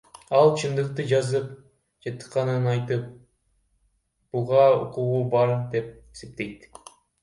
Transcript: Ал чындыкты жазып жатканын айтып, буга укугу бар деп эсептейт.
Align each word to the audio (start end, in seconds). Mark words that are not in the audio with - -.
Ал 0.37 0.47
чындыкты 0.61 1.05
жазып 1.11 1.51
жатканын 2.07 2.67
айтып, 2.73 3.05
буга 4.35 4.67
укугу 4.83 5.25
бар 5.39 5.57
деп 5.79 5.97
эсептейт. 5.97 6.73